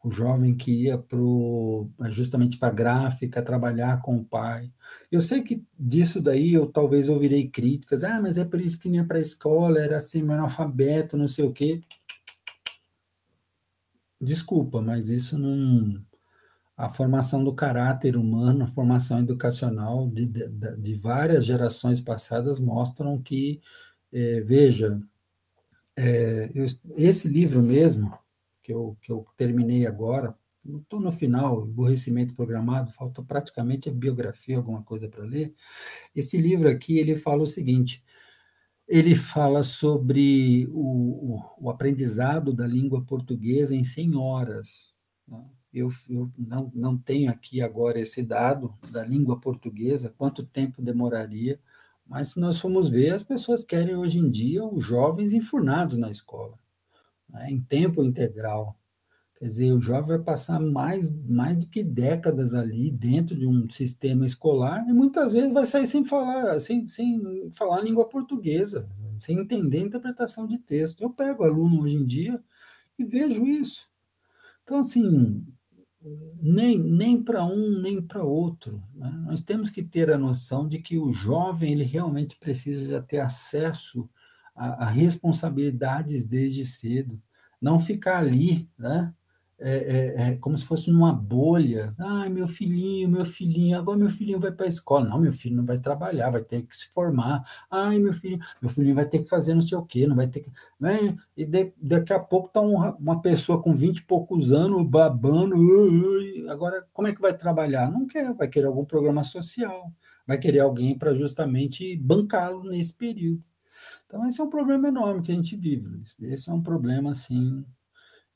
[0.03, 4.73] o jovem que ia pro, justamente para a gráfica, trabalhar com o pai.
[5.11, 8.89] Eu sei que disso daí eu talvez ouvirei críticas, ah, mas é por isso que
[8.89, 11.83] nem para a escola, era assim, analfabeto, não sei o quê.
[14.21, 16.03] Desculpa, mas isso não.
[16.77, 23.21] A formação do caráter humano, a formação educacional de, de, de várias gerações passadas mostram
[23.23, 23.61] que,
[24.13, 25.01] é, veja,
[25.97, 26.67] é, eu,
[26.97, 28.17] esse livro mesmo,
[28.63, 34.57] que eu, que eu terminei agora, estou no final, Emborrecimento Programado, falta praticamente a biografia,
[34.57, 35.55] alguma coisa para ler.
[36.15, 38.05] Esse livro aqui, ele fala o seguinte,
[38.89, 44.95] ele fala sobre o, o, o aprendizado da língua portuguesa em 100 horas.
[45.27, 45.45] Né?
[45.77, 51.61] Eu, eu não, não tenho aqui agora esse dado da língua portuguesa, quanto tempo demoraria,
[52.07, 56.11] mas se nós formos ver, as pessoas querem hoje em dia os jovens enfurnados na
[56.11, 56.59] escola
[57.29, 58.77] né, em tempo integral.
[59.39, 63.69] Quer dizer, o jovem vai passar mais, mais do que décadas ali dentro de um
[63.69, 69.39] sistema escolar e muitas vezes vai sair sem falar, sem, sem falar língua portuguesa, sem
[69.39, 71.03] entender a interpretação de texto.
[71.03, 72.43] Eu pego aluno hoje em dia
[72.99, 73.91] e vejo isso.
[74.65, 75.47] Então, assim,
[76.41, 78.83] nem, nem para um, nem para outro.
[78.95, 79.11] Né?
[79.27, 83.21] Nós temos que ter a noção de que o jovem ele realmente precisa já ter
[83.21, 84.09] acesso
[84.55, 87.21] a, a responsabilidades desde cedo,
[87.61, 89.13] não ficar ali, né?
[89.59, 91.95] É, é, é, como se fosse numa bolha.
[91.99, 95.09] Ai, meu filhinho, meu filhinho, agora meu filhinho vai para a escola.
[95.09, 97.43] Não, meu filho não vai trabalhar, vai ter que se formar.
[97.71, 100.29] Ai, meu filho, meu filhinho vai ter que fazer não sei o quê, não vai
[100.29, 100.53] ter que.
[100.79, 101.17] Né?
[101.35, 105.57] E de, daqui a pouco está um, uma pessoa com 20 e poucos anos babando.
[106.51, 107.91] agora, como é que vai trabalhar?
[107.91, 109.91] Não quer, vai querer algum programa social,
[110.27, 113.43] vai querer alguém para justamente bancá-lo nesse período.
[114.07, 116.15] Então, esse é um problema enorme que a gente vive, Luiz.
[116.21, 117.65] Esse é um problema, assim,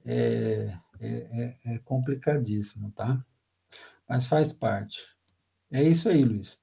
[0.05, 3.25] é, é, é, é complicadíssimo, tá?
[4.09, 4.99] Mas faz parte.
[5.71, 6.59] É isso aí, Luiz.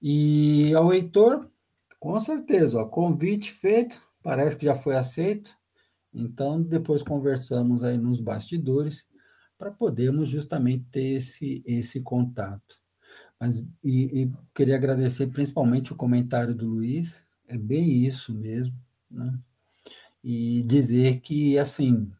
[0.00, 1.50] E ao Heitor,
[1.98, 5.54] com certeza, ó, convite feito, parece que já foi aceito.
[6.12, 9.04] Então, depois conversamos aí nos bastidores
[9.58, 12.80] para podermos justamente ter esse, esse contato.
[13.38, 18.76] Mas, e, e queria agradecer principalmente o comentário do Luiz, é bem isso mesmo,
[19.10, 19.38] né?
[20.24, 22.12] E dizer que, assim,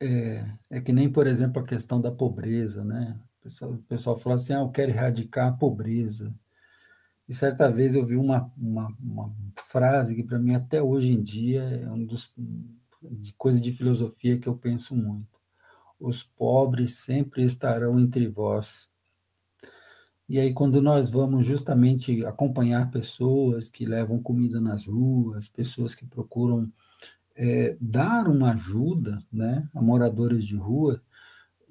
[0.00, 3.18] é, é que nem, por exemplo, a questão da pobreza, né?
[3.40, 6.34] O pessoal, o pessoal fala assim, ah, eu quero erradicar a pobreza.
[7.28, 11.22] E certa vez eu vi uma, uma, uma frase que, para mim, até hoje em
[11.22, 12.32] dia, é um dos
[13.02, 15.38] de coisas de filosofia que eu penso muito.
[15.98, 18.88] Os pobres sempre estarão entre vós,
[20.28, 26.04] e aí, quando nós vamos justamente acompanhar pessoas que levam comida nas ruas, pessoas que
[26.04, 26.70] procuram
[27.36, 31.02] é, dar uma ajuda né, a moradores de rua,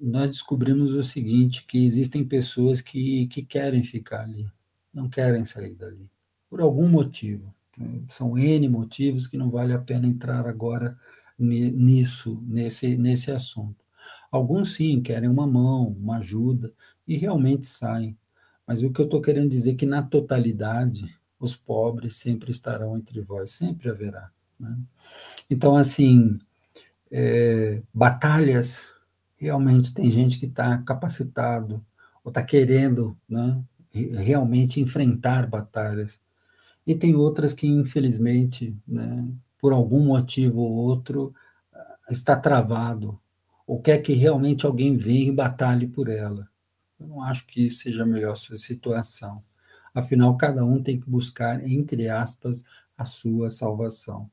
[0.00, 4.46] nós descobrimos o seguinte, que existem pessoas que, que querem ficar ali,
[4.92, 6.08] não querem sair dali,
[6.48, 7.52] por algum motivo.
[7.76, 8.02] Né?
[8.08, 10.96] São N motivos que não vale a pena entrar agora
[11.38, 13.84] nisso, nesse, nesse assunto.
[14.30, 16.72] Alguns sim querem uma mão, uma ajuda,
[17.06, 18.16] e realmente saem.
[18.66, 22.96] Mas o que eu estou querendo dizer é que, na totalidade, os pobres sempre estarão
[22.96, 24.30] entre vós, sempre haverá.
[24.58, 24.76] Né?
[25.50, 26.38] Então, assim,
[27.10, 28.88] é, batalhas,
[29.36, 31.84] realmente tem gente que está capacitado,
[32.24, 36.20] ou está querendo né, realmente enfrentar batalhas.
[36.86, 39.28] E tem outras que, infelizmente, né,
[39.58, 41.34] por algum motivo ou outro,
[42.10, 43.20] está travado,
[43.66, 46.48] ou quer que realmente alguém venha e batalhe por ela.
[46.98, 49.42] Eu não acho que isso seja a melhor situação.
[49.94, 52.64] Afinal, cada um tem que buscar, entre aspas,
[52.96, 54.30] a sua salvação.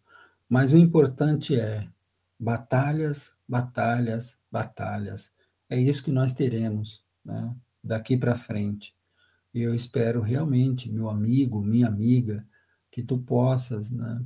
[0.54, 1.90] Mas o importante é
[2.40, 5.34] batalhas, batalhas, batalhas.
[5.68, 8.96] É isso que nós teremos né, daqui para frente.
[9.52, 12.48] E eu espero realmente, meu amigo, minha amiga,
[12.92, 14.24] que tu possas né,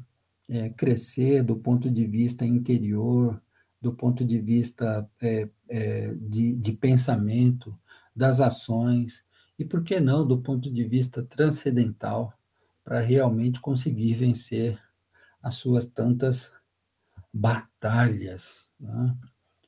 [0.49, 3.41] é, crescer do ponto de vista interior,
[3.81, 7.73] do ponto de vista é, é, de, de pensamento,
[8.13, 9.23] das ações,
[9.57, 12.33] e por que não do ponto de vista transcendental,
[12.83, 14.77] para realmente conseguir vencer
[15.41, 16.51] as suas tantas
[17.33, 18.71] batalhas.
[18.79, 19.15] Né?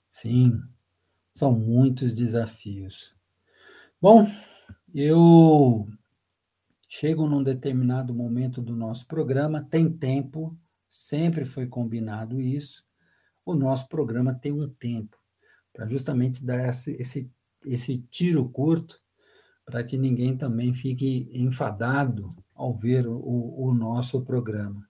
[0.09, 0.61] Sim,
[1.33, 3.15] são muitos desafios.
[4.01, 4.27] Bom,
[4.93, 5.85] eu
[6.87, 10.57] chego num determinado momento do nosso programa, tem tempo,
[10.87, 12.83] sempre foi combinado isso.
[13.45, 15.17] O nosso programa tem um tempo
[15.71, 17.31] para justamente dar esse, esse,
[17.65, 18.99] esse tiro curto
[19.63, 24.88] para que ninguém também fique enfadado ao ver o, o nosso programa.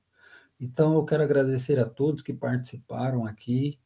[0.59, 3.79] Então, eu quero agradecer a todos que participaram aqui,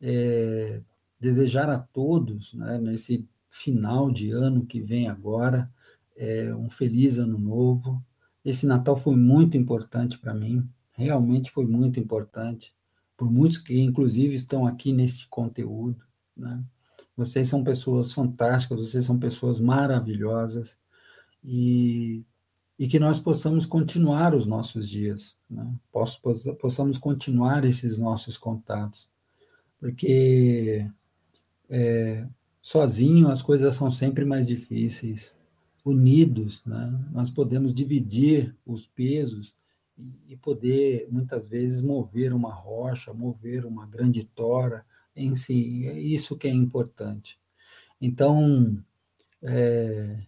[0.00, 0.82] é,
[1.20, 5.70] desejar a todos, né, nesse final de ano que vem agora,
[6.16, 8.02] é, um feliz ano novo.
[8.44, 12.74] Esse Natal foi muito importante para mim, realmente foi muito importante,
[13.16, 16.04] por muitos que, inclusive, estão aqui nesse conteúdo.
[16.36, 16.62] Né?
[17.16, 20.80] Vocês são pessoas fantásticas, vocês são pessoas maravilhosas,
[21.42, 22.24] e
[22.78, 25.66] e que nós possamos continuar os nossos dias, né?
[26.60, 29.08] possamos continuar esses nossos contatos,
[29.78, 30.90] porque
[31.70, 32.26] é,
[32.60, 35.34] sozinho as coisas são sempre mais difíceis.
[35.84, 36.92] Unidos, né?
[37.12, 39.54] nós podemos dividir os pesos
[40.28, 45.86] e poder, muitas vezes, mover uma rocha, mover uma grande tora em si.
[45.86, 47.38] É isso que é importante.
[48.00, 48.82] Então,
[49.40, 50.18] é,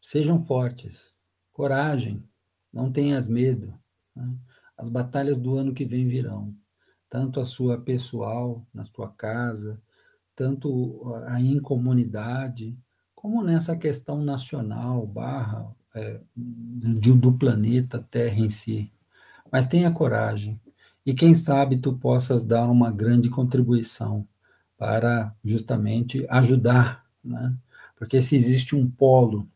[0.00, 1.12] sejam fortes,
[1.56, 2.22] Coragem,
[2.70, 3.72] não tenhas medo.
[4.14, 4.30] Né?
[4.76, 6.54] As batalhas do ano que vem virão,
[7.08, 9.80] tanto a sua pessoal, na sua casa,
[10.34, 12.78] tanto aí em comunidade,
[13.14, 18.92] como nessa questão nacional, barra, é, do, do planeta Terra em si.
[19.50, 20.60] Mas tenha coragem,
[21.06, 24.28] e quem sabe tu possas dar uma grande contribuição
[24.76, 27.56] para justamente ajudar, né?
[27.96, 29.48] Porque se existe um polo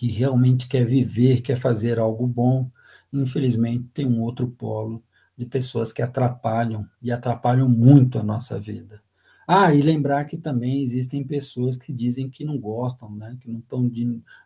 [0.00, 2.70] que realmente quer viver, quer fazer algo bom.
[3.12, 5.04] Infelizmente, tem um outro polo
[5.36, 9.02] de pessoas que atrapalham e atrapalham muito a nossa vida.
[9.46, 13.36] Ah, e lembrar que também existem pessoas que dizem que não gostam, né?
[13.42, 13.90] que não estão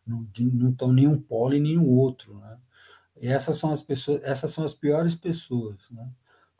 [0.04, 2.36] não estão nenhum polo e nenhum outro.
[2.36, 2.56] Né?
[3.22, 5.76] E essas são as pessoas, essas são as piores pessoas.
[5.88, 6.04] Né?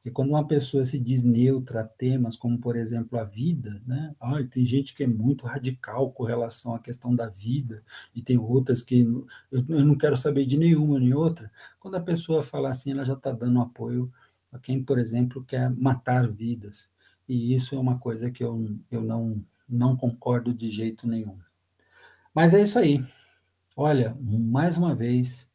[0.05, 4.15] Porque quando uma pessoa se diz neutra a temas como, por exemplo, a vida, né?
[4.21, 7.83] Ai, tem gente que é muito radical com relação à questão da vida,
[8.15, 9.27] e tem outras que eu
[9.83, 11.51] não quero saber de nenhuma nem outra.
[11.81, 14.13] Quando a pessoa fala assim, ela já está dando apoio
[14.53, 16.91] a quem, por exemplo, quer matar vidas.
[17.27, 21.39] E isso é uma coisa que eu, eu não, não concordo de jeito nenhum.
[22.35, 23.03] Mas é isso aí.
[23.75, 25.51] Olha, mais uma vez,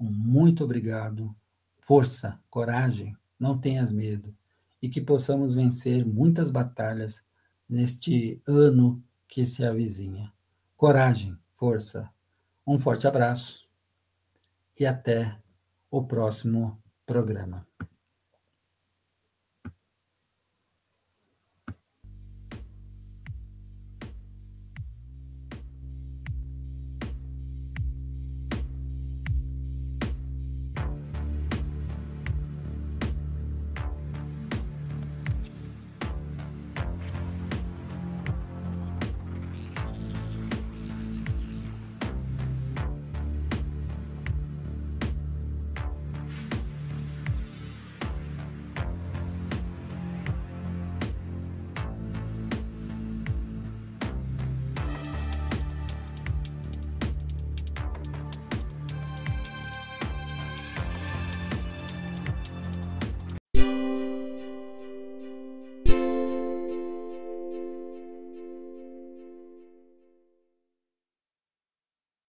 [0.00, 1.32] muito obrigado.
[1.78, 4.34] Força, coragem não tenhas medo
[4.80, 7.24] e que possamos vencer muitas batalhas
[7.68, 10.32] neste ano que se avizinha.
[10.76, 12.08] Coragem, força.
[12.66, 13.68] Um forte abraço
[14.78, 15.36] e até
[15.90, 17.66] o próximo programa.